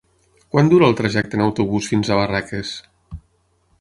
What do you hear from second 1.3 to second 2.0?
en autobús